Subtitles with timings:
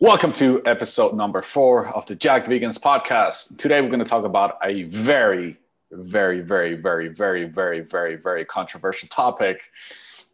[0.00, 3.58] Welcome to episode number four of the Jacked Vegans podcast.
[3.58, 5.56] Today we're going to talk about a very,
[5.90, 9.60] very, very, very, very, very, very, very controversial topic,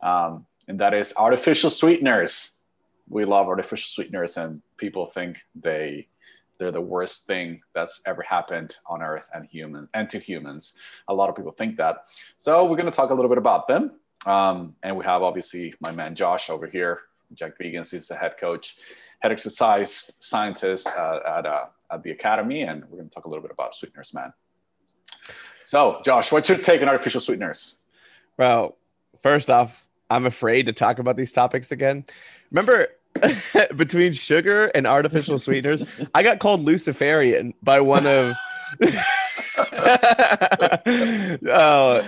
[0.03, 2.61] um, and that is artificial sweeteners.
[3.08, 6.08] We love artificial sweeteners, and people think they
[6.58, 10.78] they're the worst thing that's ever happened on Earth and human and to humans.
[11.08, 12.04] A lot of people think that.
[12.37, 13.92] So we're going to talk a little bit about them,
[14.26, 17.01] um, and we have obviously my man Josh over here.
[17.33, 17.95] Jacked Vegans.
[17.95, 18.77] is the head coach
[19.25, 23.28] head exercise scientist uh, at, uh, at the academy, and we're going to talk a
[23.28, 24.34] little bit about sweeteners, man.
[25.62, 27.87] So, Josh, what's your take on artificial sweeteners?
[28.37, 28.77] Well,
[29.23, 32.05] first off, I'm afraid to talk about these topics again.
[32.51, 32.88] Remember,
[33.77, 35.82] between sugar and artificial sweeteners,
[36.15, 38.37] I got called Luciferian by one of.
[39.56, 39.66] oh,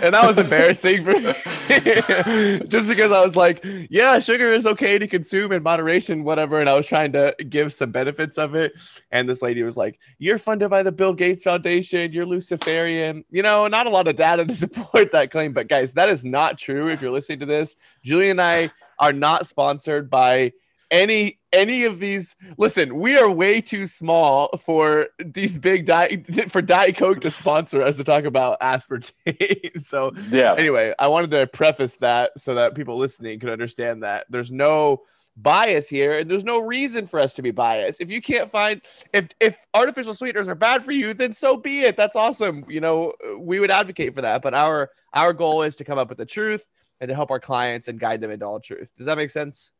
[0.02, 1.32] and that was embarrassing for me.
[2.68, 6.60] just because I was like, yeah, sugar is okay to consume in moderation, whatever.
[6.60, 8.72] And I was trying to give some benefits of it.
[9.10, 13.24] And this lady was like, You're funded by the Bill Gates Foundation, you're Luciferian.
[13.30, 15.52] You know, not a lot of data to support that claim.
[15.52, 16.88] But guys, that is not true.
[16.88, 20.52] If you're listening to this, Julie and I are not sponsored by
[20.90, 26.62] any any of these listen we are way too small for these big diet for
[26.62, 30.54] diet coke to sponsor us to talk about aspartame so yeah.
[30.56, 35.02] anyway i wanted to preface that so that people listening could understand that there's no
[35.36, 38.00] bias here and there's no reason for us to be biased.
[38.00, 38.80] If you can't find
[39.12, 41.96] if if artificial sweeteners are bad for you then so be it.
[41.96, 42.64] That's awesome.
[42.68, 46.08] You know we would advocate for that but our our goal is to come up
[46.08, 46.66] with the truth
[47.00, 48.92] and to help our clients and guide them into all truth.
[48.96, 49.72] Does that make sense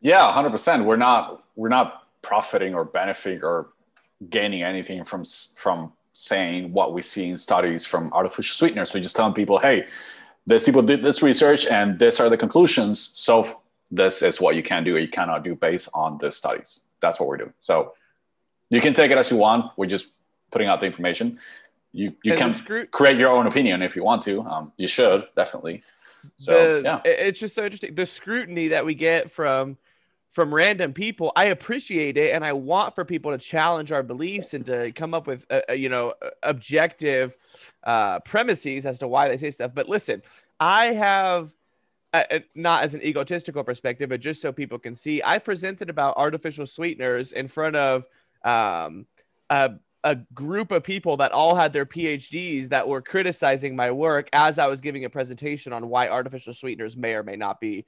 [0.00, 0.84] yeah, hundred percent.
[0.84, 3.68] We're not we're not profiting or benefiting or
[4.28, 5.24] gaining anything from
[5.56, 8.92] from saying what we see in studies from artificial sweeteners.
[8.92, 9.86] We're just telling people, hey,
[10.46, 12.98] these people did this research and these are the conclusions.
[13.00, 16.80] So this is what you can do or you cannot do based on the studies.
[17.00, 17.54] That's what we're doing.
[17.60, 17.94] So
[18.68, 19.72] you can take it as you want.
[19.76, 20.12] We're just
[20.50, 21.38] putting out the information.
[21.92, 24.42] You you and can screw- create your own opinion if you want to.
[24.42, 25.82] Um, you should definitely.
[26.36, 27.94] So the, yeah, it's just so interesting.
[27.94, 29.78] The scrutiny that we get from
[30.32, 34.54] from random people i appreciate it and i want for people to challenge our beliefs
[34.54, 36.12] and to come up with uh, uh you know
[36.42, 37.36] objective
[37.84, 39.72] uh, premises as to why they say stuff.
[39.74, 40.22] But listen
[40.60, 41.50] i have
[42.14, 45.90] uh, uh, not as an egotistical perspective but just so people can see i presented
[45.90, 48.04] about artificial sweeteners in front of
[48.44, 49.06] um,
[49.50, 49.72] a,
[50.04, 54.58] a group of people that all had their phds that were criticizing my work as
[54.58, 57.84] i was giving a presentation on why artificial sweeteners may or may not be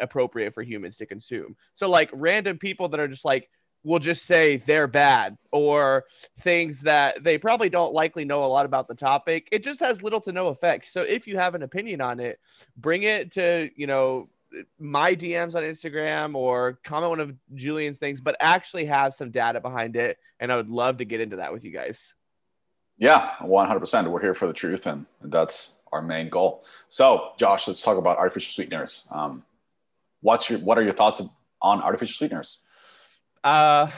[0.00, 1.56] appropriate for humans to consume.
[1.74, 3.48] So like random people that are just like
[3.82, 6.04] will just say they're bad or
[6.40, 9.48] things that they probably don't likely know a lot about the topic.
[9.52, 10.88] It just has little to no effect.
[10.88, 12.38] So if you have an opinion on it,
[12.76, 14.28] bring it to, you know,
[14.78, 19.60] my DMs on Instagram or comment one of Julian's things, but actually have some data
[19.60, 20.18] behind it.
[20.40, 22.14] And I would love to get into that with you guys.
[22.98, 24.10] Yeah, 100%.
[24.10, 26.64] We're here for the truth, and that's our main goal.
[26.88, 29.08] So, Josh, let's talk about artificial sweeteners.
[29.10, 29.42] Um,
[30.20, 31.22] what's your what are your thoughts
[31.62, 32.62] on artificial sweeteners?
[33.42, 33.88] Uh,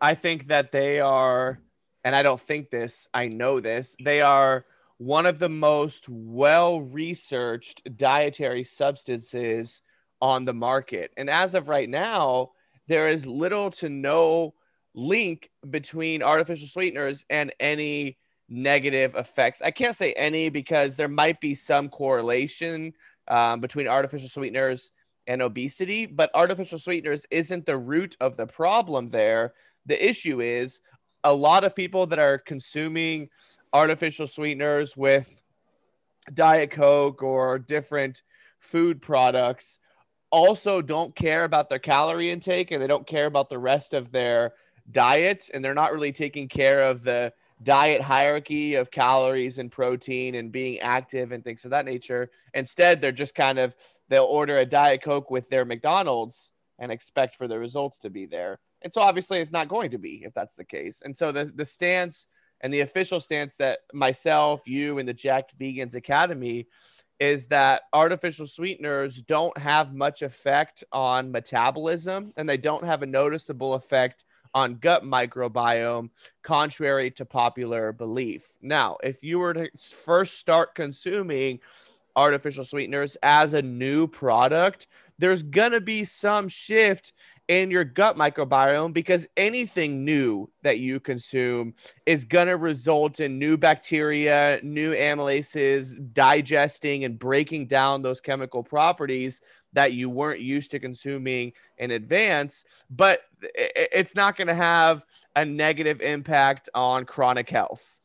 [0.00, 1.60] I think that they are,
[2.04, 3.96] and I don't think this, I know this.
[4.02, 4.64] They are
[4.98, 9.82] one of the most well researched dietary substances
[10.20, 12.50] on the market, and as of right now,
[12.88, 14.54] there is little to no
[14.94, 18.18] link between artificial sweeteners and any
[18.48, 19.62] negative effects.
[19.62, 22.92] I can't say any because there might be some correlation
[23.28, 24.90] um, between artificial sweeteners
[25.26, 29.54] and obesity, but artificial sweeteners isn't the root of the problem there.
[29.86, 30.80] The issue is
[31.24, 33.28] a lot of people that are consuming
[33.72, 35.34] artificial sweeteners with
[36.34, 38.22] Diet Coke or different
[38.58, 39.78] food products
[40.30, 44.10] also don't care about their calorie intake and they don't care about the rest of
[44.12, 44.52] their
[44.90, 47.32] diet and they're not really taking care of the
[47.62, 52.30] diet hierarchy of calories and protein and being active and things of that nature.
[52.54, 53.74] Instead, they're just kind of
[54.12, 58.26] they'll order a diet coke with their McDonald's and expect for the results to be
[58.26, 58.58] there.
[58.82, 61.02] And so obviously it's not going to be if that's the case.
[61.04, 62.26] And so the the stance
[62.60, 66.66] and the official stance that myself, you and the Jacked Vegans Academy
[67.18, 73.06] is that artificial sweeteners don't have much effect on metabolism and they don't have a
[73.06, 74.24] noticeable effect
[74.54, 76.10] on gut microbiome,
[76.42, 78.48] contrary to popular belief.
[78.60, 79.70] Now, if you were to
[80.04, 81.60] first start consuming
[82.16, 84.86] artificial sweeteners as a new product,
[85.18, 87.12] there's going to be some shift
[87.48, 91.74] in your gut microbiome because anything new that you consume
[92.06, 98.62] is going to result in new bacteria, new amylases digesting and breaking down those chemical
[98.62, 99.42] properties
[99.72, 105.04] that you weren't used to consuming in advance, but it's not going to have
[105.36, 108.00] a negative impact on chronic health.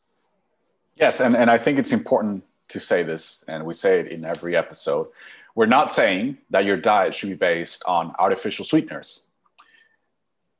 [0.96, 4.24] Yes, and, and I think it's important to say this, and we say it in
[4.24, 5.08] every episode.
[5.54, 9.28] We're not saying that your diet should be based on artificial sweeteners.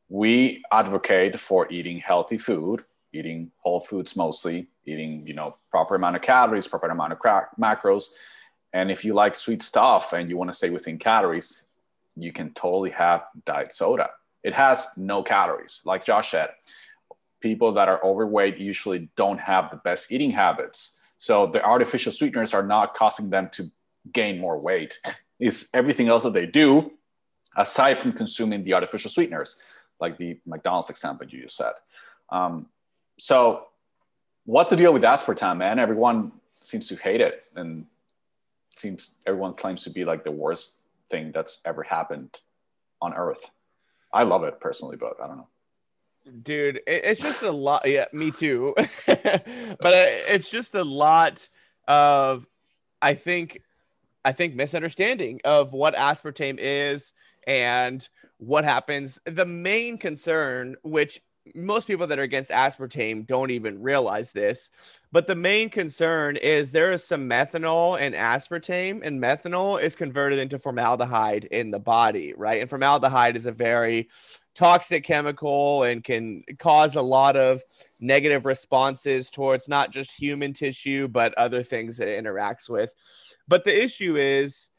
[0.08, 6.16] We advocate for eating healthy food, eating whole foods mostly, eating you know proper amount
[6.16, 7.19] of calories, proper amount of
[7.60, 8.06] macros.
[8.72, 11.66] And if you like sweet stuff and you want to stay within calories,
[12.16, 14.10] you can totally have diet soda.
[14.43, 16.50] It has no calories, like Josh said.
[17.40, 21.00] People that are overweight usually don't have the best eating habits.
[21.19, 23.70] So the artificial sweeteners are not causing them to
[24.12, 24.99] gain more weight.
[25.41, 26.91] It's everything else that they do
[27.56, 29.56] aside from consuming the artificial sweeteners,
[30.00, 31.75] like the McDonald's example you just said.
[32.31, 32.69] Um,
[33.19, 33.67] so
[34.47, 35.79] what's the deal with aspartame, man?
[35.79, 37.87] Everyone seems to hate it and
[38.76, 42.41] seems everyone claims to be like the worst thing that's ever happened
[43.00, 43.50] on earth.
[44.12, 45.49] I love it personally, but I don't know.
[46.43, 47.83] Dude, it's just a lot.
[47.87, 48.75] Yeah, me too.
[49.07, 51.49] but uh, it's just a lot
[51.87, 52.47] of,
[53.01, 53.63] I think,
[54.25, 57.13] I think misunderstanding of what aspartame is
[57.47, 58.07] and
[58.39, 59.19] what happens.
[59.25, 61.21] The main concern, which
[61.55, 64.71] most people that are against aspartame don't even realize this.
[65.13, 70.39] But the main concern is there is some methanol in aspartame, and methanol is converted
[70.39, 72.61] into formaldehyde in the body, right?
[72.61, 74.09] And formaldehyde is a very
[74.58, 77.62] toxic chemical and can cause a lot of
[78.00, 82.93] negative responses towards not just human tissue, but other things that it interacts with.
[83.46, 84.70] But the issue is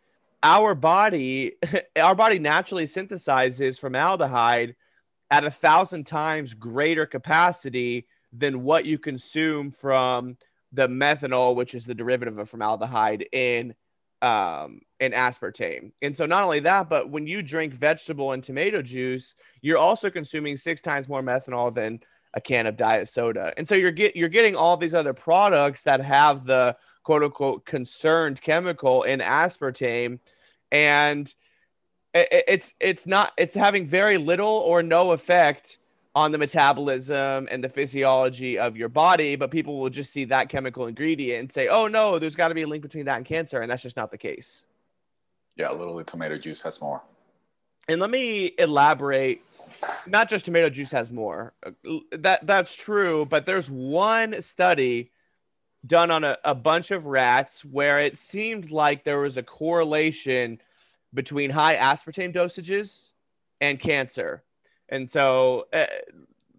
[0.44, 1.54] our body,
[1.96, 4.76] our body naturally synthesizes formaldehyde
[5.32, 10.36] at a thousand times greater capacity than what you consume from
[10.74, 13.74] the methanol, which is the derivative of formaldehyde in
[14.22, 15.92] um, in aspartame.
[16.02, 20.10] And so not only that, but when you drink vegetable and tomato juice, you're also
[20.10, 22.02] consuming six times more methanol than
[22.34, 23.54] a can of diet soda.
[23.58, 27.66] And so you're get you're getting all these other products that have the quote unquote
[27.66, 30.20] concerned chemical in aspartame
[30.72, 31.34] and
[32.14, 35.78] it's it's not it's having very little or no effect
[36.20, 40.50] on the metabolism and the physiology of your body but people will just see that
[40.50, 43.26] chemical ingredient and say oh no there's got to be a link between that and
[43.26, 44.66] cancer and that's just not the case.
[45.56, 47.02] Yeah literally tomato juice has more.
[47.88, 49.42] And let me elaborate.
[50.06, 51.54] Not just tomato juice has more.
[51.66, 55.12] Uh, that that's true but there's one study
[55.86, 60.60] done on a, a bunch of rats where it seemed like there was a correlation
[61.14, 63.12] between high aspartame dosages
[63.62, 64.44] and cancer.
[64.90, 65.86] And so uh,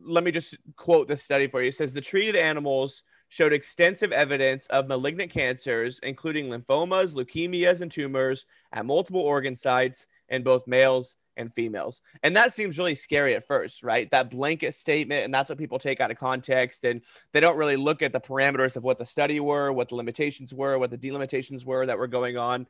[0.02, 1.68] let me just quote this study for you.
[1.68, 7.90] It says the treated animals showed extensive evidence of malignant cancers, including lymphomas, leukemias, and
[7.90, 12.02] tumors at multiple organ sites in both males and females.
[12.22, 14.10] And that seems really scary at first, right?
[14.10, 15.24] That blanket statement.
[15.24, 16.84] And that's what people take out of context.
[16.84, 19.94] And they don't really look at the parameters of what the study were, what the
[19.94, 22.66] limitations were, what the delimitations were that were going on.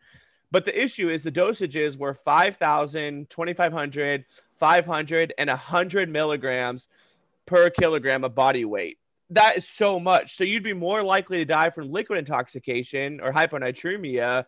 [0.53, 4.25] But the issue is the dosages were 5,000, 2,500,
[4.61, 6.87] 500, and 100 milligrams
[7.47, 8.99] per kilogram of body weight.
[9.31, 10.37] That is so much.
[10.37, 14.45] So you'd be more likely to die from liquid intoxication or hyponatremia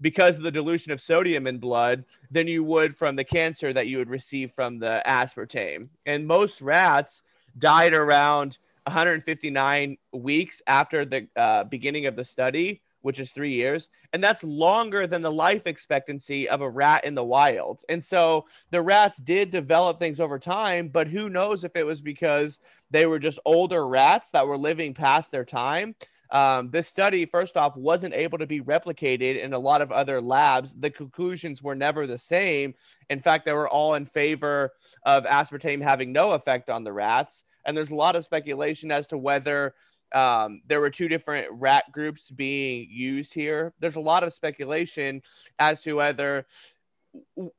[0.00, 3.86] because of the dilution of sodium in blood than you would from the cancer that
[3.86, 5.88] you would receive from the aspartame.
[6.04, 7.22] And most rats
[7.58, 13.90] died around 159 weeks after the uh, beginning of the study which is three years.
[14.14, 17.82] And that's longer than the life expectancy of a rat in the wild.
[17.90, 22.00] And so the rats did develop things over time, but who knows if it was
[22.00, 25.94] because they were just older rats that were living past their time.
[26.30, 30.22] Um, this study, first off, wasn't able to be replicated in a lot of other
[30.22, 30.74] labs.
[30.74, 32.72] The conclusions were never the same.
[33.10, 34.72] In fact, they were all in favor
[35.04, 37.44] of aspartame having no effect on the rats.
[37.66, 39.74] And there's a lot of speculation as to whether
[40.14, 43.74] um, there were two different rat groups being used here.
[43.80, 45.22] There's a lot of speculation
[45.58, 46.46] as to whether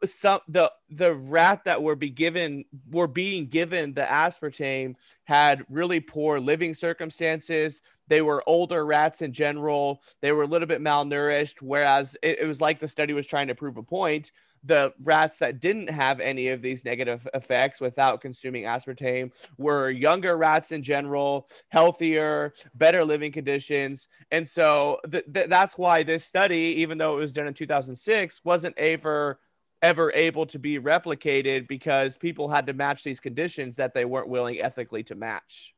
[0.05, 5.99] some the the rat that were be given were being given the aspartame had really
[5.99, 7.81] poor living circumstances.
[8.07, 10.01] They were older rats in general.
[10.21, 13.47] They were a little bit malnourished whereas it, it was like the study was trying
[13.47, 14.31] to prove a point
[14.65, 20.37] the rats that didn't have any of these negative effects without consuming aspartame were younger
[20.37, 24.07] rats in general, healthier, better living conditions.
[24.31, 28.41] And so th- th- that's why this study, even though it was done in 2006,
[28.43, 29.39] wasn't ever
[29.81, 34.27] ever able to be replicated because people had to match these conditions that they weren't
[34.27, 35.75] willing ethically to match.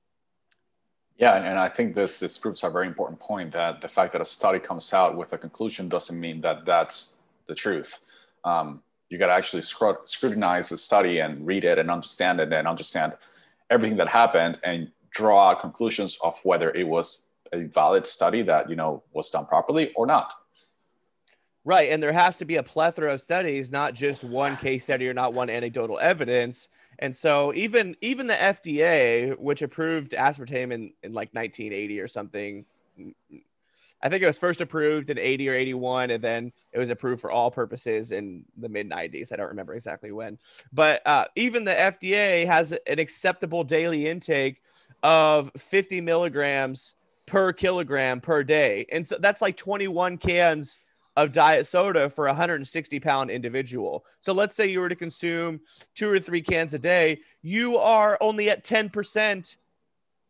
[1.17, 4.21] Yeah, and I think this this proves a very important point that the fact that
[4.21, 7.17] a study comes out with a conclusion doesn't mean that that's
[7.47, 8.01] the truth
[8.47, 12.67] Um, you got to actually scrutinize the study and read it and understand it and
[12.67, 13.13] understand
[13.69, 18.75] everything that happened and draw conclusions of whether it was a valid study that you
[18.75, 20.33] know was done properly or not.
[21.65, 25.09] Right, and there has to be a plethora of studies, not just one case study
[25.09, 26.69] or not one anecdotal evidence.
[26.99, 32.65] And so even even the FDA, which approved aspartame in, in like 1980 or something,
[34.01, 37.21] I think it was first approved in 80 or 81, and then it was approved
[37.21, 39.33] for all purposes in the mid 90s.
[39.33, 40.37] I don't remember exactly when.
[40.71, 44.61] But uh, even the FDA has an acceptable daily intake
[45.03, 48.85] of 50 milligrams per kilogram per day.
[48.91, 50.79] And so that's like 21 cans
[51.15, 54.05] of diet soda for a 160 pound individual.
[54.19, 55.59] So let's say you were to consume
[55.95, 59.55] two or three cans a day, you are only at 10%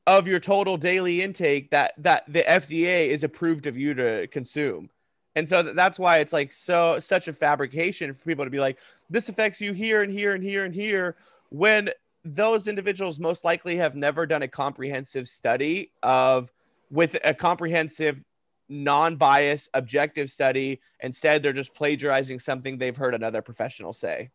[0.08, 4.90] of your total daily intake that that the FDA is approved of you to consume.
[5.36, 8.80] And so that's why it's like so such a fabrication for people to be like
[9.10, 11.18] this affects you here and here and here and here
[11.50, 11.92] when
[12.24, 16.52] those individuals most likely have never done a comprehensive study of
[16.90, 18.24] with a comprehensive
[18.70, 24.30] non-biased objective study instead they're just plagiarizing something they've heard another professional say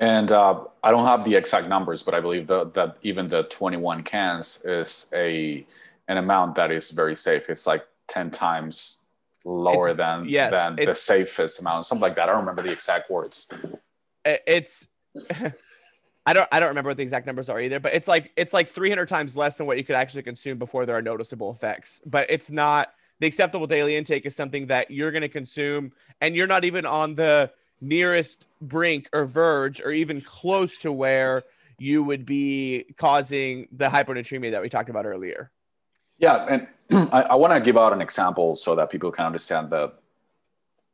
[0.00, 3.44] and uh, I don't have the exact numbers, but I believe the, that even the
[3.44, 5.64] 21 cans is a
[6.08, 7.48] an amount that is very safe.
[7.48, 9.06] It's like 10 times
[9.44, 12.28] lower it's, than yes, than the safest amount, something like that.
[12.28, 13.48] I don't remember the exact words.
[14.24, 14.88] It's
[16.26, 18.54] I don't I don't remember what the exact numbers are either, but it's like it's
[18.54, 22.00] like 300 times less than what you could actually consume before there are noticeable effects.
[22.06, 25.92] But it's not the acceptable daily intake is something that you're going to consume
[26.22, 31.42] and you're not even on the nearest brink or verge or even close to where
[31.78, 35.50] you would be causing the hyponatremia that we talked about earlier.
[36.18, 36.68] Yeah, and
[37.12, 39.92] I, I want to give out an example so that people can understand the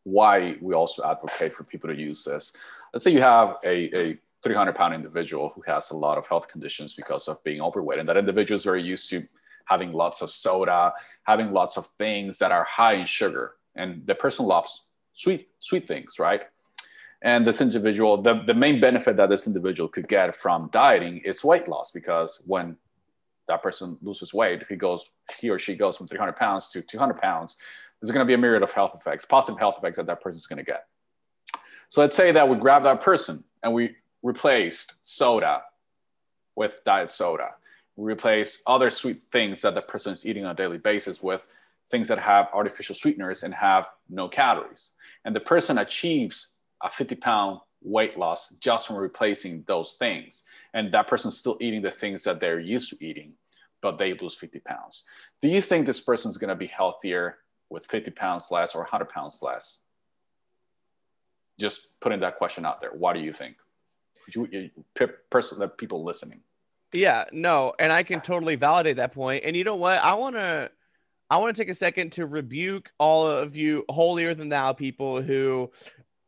[0.04, 2.52] why we also advocate for people to use this.
[2.94, 6.46] Let's say you have a, a 300 pound individual who has a lot of health
[6.46, 9.26] conditions because of being overweight, and that individual is very used to
[9.64, 14.14] having lots of soda, having lots of things that are high in sugar, and the
[14.14, 16.42] person loves sweet sweet things, right?
[17.26, 21.42] And this individual, the, the main benefit that this individual could get from dieting is
[21.42, 22.76] weight loss because when
[23.48, 27.14] that person loses weight, he goes, he or she goes from 300 pounds to 200
[27.20, 27.56] pounds,
[28.00, 30.36] there's going to be a myriad of health effects, positive health effects that that person
[30.36, 30.86] is going to get.
[31.88, 35.64] So let's say that we grab that person and we replaced soda
[36.54, 37.56] with diet soda.
[37.96, 41.44] We replace other sweet things that the person is eating on a daily basis with
[41.90, 44.92] things that have artificial sweeteners and have no calories.
[45.24, 50.42] And the person achieves a 50 pound weight loss just from replacing those things.
[50.74, 53.34] And that person's still eating the things that they're used to eating,
[53.80, 55.04] but they lose 50 pounds.
[55.40, 57.38] Do you think this person's going to be healthier
[57.70, 59.84] with 50 pounds less or 100 pounds less?
[61.58, 62.90] Just putting that question out there.
[62.90, 63.56] What do you think?
[64.34, 64.70] You,
[65.30, 66.40] person, the people listening.
[66.92, 69.44] Yeah, no, and I can totally validate that point.
[69.44, 69.98] And you know what?
[69.98, 70.70] I want to
[71.28, 75.20] I want to take a second to rebuke all of you holier than thou people
[75.20, 75.70] who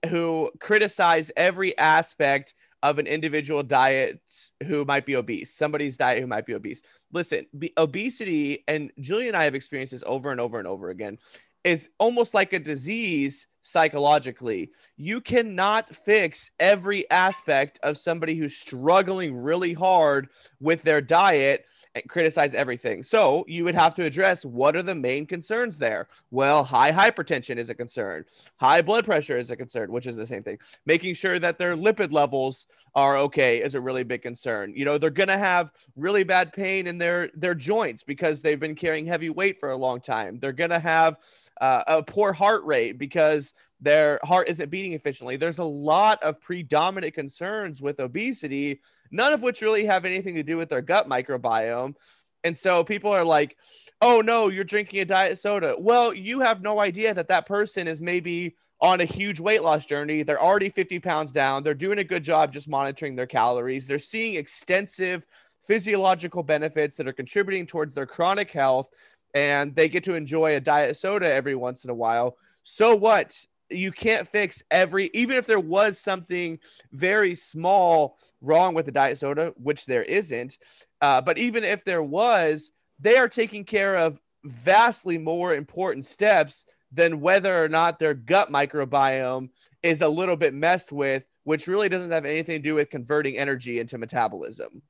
[0.06, 4.20] who criticize every aspect of an individual diet
[4.64, 6.82] who might be obese, somebody's diet who might be obese.
[7.12, 10.90] Listen, be, obesity, and Julie and I have experienced this over and over and over
[10.90, 11.18] again,
[11.64, 14.70] is almost like a disease psychologically.
[14.96, 20.28] You cannot fix every aspect of somebody who's struggling really hard
[20.60, 21.64] with their diet
[22.06, 23.02] criticize everything.
[23.02, 26.08] So you would have to address what are the main concerns there.
[26.30, 28.24] Well, high hypertension is a concern.
[28.58, 30.58] High blood pressure is a concern, which is the same thing.
[30.86, 34.72] Making sure that their lipid levels are okay is a really big concern.
[34.74, 38.74] You know, they're to have really bad pain in their their joints because they've been
[38.74, 40.38] carrying heavy weight for a long time.
[40.38, 41.16] They're to have
[41.60, 45.36] uh, a poor heart rate because their heart isn't beating efficiently.
[45.36, 48.80] There's a lot of predominant concerns with obesity
[49.10, 51.94] none of which really have anything to do with their gut microbiome.
[52.44, 53.56] And so people are like,
[54.00, 55.74] oh no, you're drinking a diet soda.
[55.78, 59.86] Well, you have no idea that that person is maybe on a huge weight loss
[59.86, 60.22] journey.
[60.22, 61.64] They're already 50 pounds down.
[61.64, 63.86] They're doing a good job just monitoring their calories.
[63.86, 65.26] They're seeing extensive
[65.66, 68.88] physiological benefits that are contributing towards their chronic health.
[69.34, 72.36] And they get to enjoy a diet soda every once in a while.
[72.62, 73.36] So what?
[73.70, 76.58] You can't fix every even if there was something
[76.92, 80.58] very small wrong with the diet soda which there isn't
[81.00, 86.66] uh, but even if there was they are taking care of vastly more important steps
[86.92, 89.50] than whether or not their gut microbiome
[89.82, 93.38] is a little bit messed with which really doesn't have anything to do with converting
[93.38, 94.82] energy into metabolism.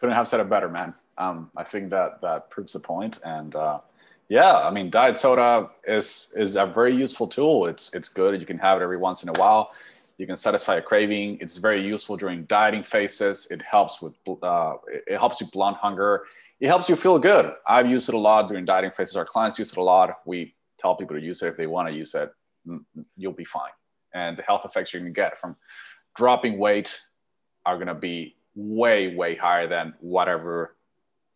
[0.00, 0.92] Couldn't have said it better man.
[1.18, 3.80] Um, i think that that proves the point and uh,
[4.28, 7.66] Yeah, I mean, diet soda is is a very useful tool.
[7.66, 8.40] It's it's good.
[8.40, 9.70] You can have it every once in a while.
[10.18, 11.38] You can satisfy a craving.
[11.40, 13.46] It's very useful during dieting phases.
[13.50, 16.24] It helps with uh, it helps you blunt hunger.
[16.58, 17.52] It helps you feel good.
[17.68, 19.14] I've used it a lot during dieting phases.
[19.14, 20.10] Our clients use it a lot.
[20.24, 22.30] We tell people to use it if they want to use it.
[22.66, 23.70] Mm, mm, you'll be fine.
[24.14, 25.54] And the health effects you're going to get from
[26.16, 26.98] dropping weight
[27.66, 30.75] are going to be way way higher than whatever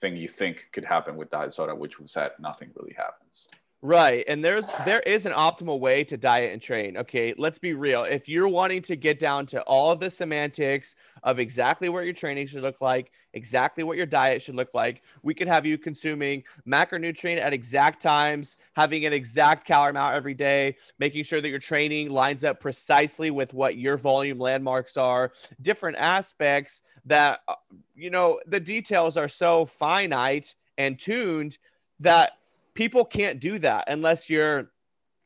[0.00, 3.48] thing you think could happen with diet soda, which we that nothing really happens.
[3.82, 4.24] Right.
[4.28, 6.98] And there's there is an optimal way to diet and train.
[6.98, 8.02] Okay, let's be real.
[8.02, 12.46] If you're wanting to get down to all the semantics of exactly what your training
[12.46, 16.44] should look like, exactly what your diet should look like, we could have you consuming
[16.68, 21.58] macronutrient at exact times, having an exact calorie amount every day, making sure that your
[21.58, 25.32] training lines up precisely with what your volume landmarks are,
[25.62, 27.54] different aspects that uh,
[27.94, 31.56] you know, the details are so finite and tuned
[32.00, 32.32] that
[32.80, 34.72] people can't do that unless you're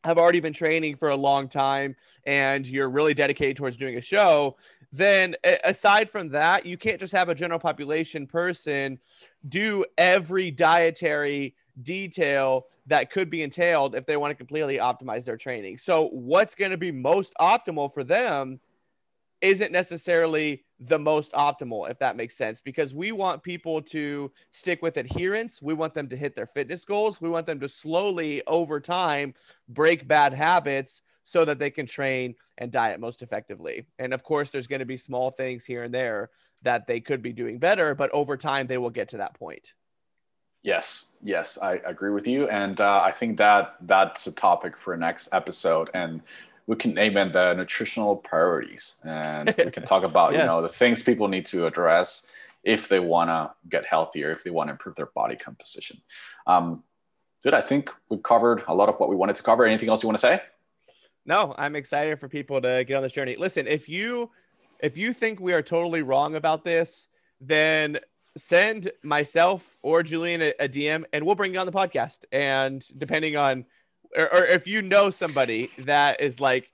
[0.02, 1.94] have already been training for a long time
[2.26, 4.56] and you're really dedicated towards doing a show
[4.92, 8.99] then aside from that you can't just have a general population person
[9.49, 15.37] do every dietary detail that could be entailed if they want to completely optimize their
[15.37, 15.78] training.
[15.78, 18.61] So what's going to be most optimal for them
[19.44, 24.80] isn't necessarily the most optimal, if that makes sense, because we want people to stick
[24.80, 25.60] with adherence.
[25.60, 27.20] We want them to hit their fitness goals.
[27.20, 29.34] We want them to slowly, over time,
[29.68, 33.86] break bad habits so that they can train and diet most effectively.
[33.98, 36.30] And of course, there's going to be small things here and there
[36.62, 39.74] that they could be doing better, but over time, they will get to that point.
[40.62, 44.96] Yes, yes, I agree with you, and uh, I think that that's a topic for
[44.96, 45.90] next episode.
[45.92, 46.22] And
[46.66, 50.42] we can name it the nutritional priorities and we can talk about yes.
[50.42, 54.42] you know the things people need to address if they want to get healthier if
[54.42, 56.00] they want to improve their body composition.
[56.47, 56.83] Um
[57.42, 59.64] dude i think we've covered a lot of what we wanted to cover.
[59.64, 60.42] Anything else you want to say?
[61.26, 63.37] No i'm excited for people to get on this journey.
[63.37, 64.30] Listen if you
[64.80, 67.09] if you think we are totally wrong about this
[67.40, 67.99] then
[68.37, 72.20] send myself or julian a, a dm and we'll bring you on the podcast.
[72.33, 73.66] And depending on
[74.16, 76.70] or, or if you know somebody that is like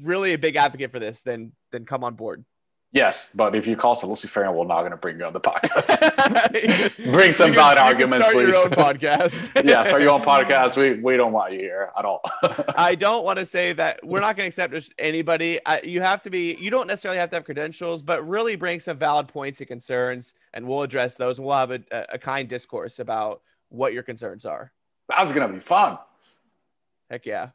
[0.00, 2.44] really a big advocate for this, then then come on board.
[2.92, 5.32] Yes, but if you call us a Luciferian, we're not going to bring you on
[5.32, 7.10] the podcast.
[7.12, 8.48] bring some valid arguments, start please.
[8.48, 9.64] Your own podcast.
[9.66, 10.76] yeah, start your own podcast.
[10.76, 12.20] We we don't want you here at all.
[12.76, 15.58] I don't want to say that we're not going to accept just anybody.
[15.64, 16.54] I, you have to be.
[16.60, 20.34] You don't necessarily have to have credentials, but really bring some valid points and concerns,
[20.52, 21.38] and we'll address those.
[21.38, 24.70] And we'll have a, a kind discourse about what your concerns are.
[25.08, 25.96] That's going to be fun.
[27.12, 27.50] Heck yeah.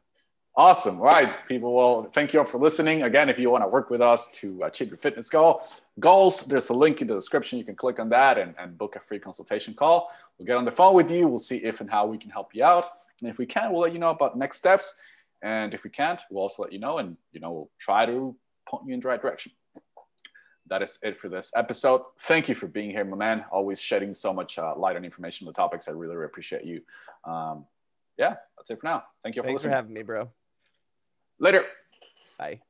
[0.54, 1.00] Awesome.
[1.00, 1.74] All right, people.
[1.74, 3.02] Well, thank you all for listening.
[3.02, 5.62] Again, if you want to work with us to achieve your fitness goal
[5.98, 7.58] goals, there's a link in the description.
[7.58, 10.12] You can click on that and, and book a free consultation call.
[10.38, 11.26] We'll get on the phone with you.
[11.26, 12.86] We'll see if and how we can help you out.
[13.20, 14.94] And if we can, we'll let you know about next steps.
[15.42, 18.36] And if we can't, we'll also let you know and you know we'll try to
[18.68, 19.50] point you in the right direction.
[20.68, 22.02] That is it for this episode.
[22.20, 23.44] Thank you for being here, my man.
[23.50, 25.88] Always shedding so much uh, light on information on the topics.
[25.88, 26.80] I really, really appreciate you.
[27.24, 27.64] Um,
[28.18, 29.04] yeah, that's it for now.
[29.22, 29.72] Thank you for Thanks listening.
[29.72, 30.30] for having me, bro.
[31.38, 31.64] Later.
[32.38, 32.60] Bye.